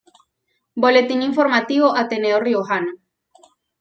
Boletín 0.81 1.19
Informativo 1.29 1.87
Ateneo 2.01 2.37
Riojano. 2.45 2.91